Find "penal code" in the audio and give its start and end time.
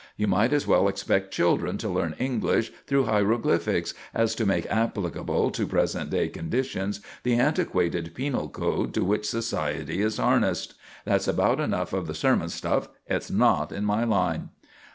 8.15-8.95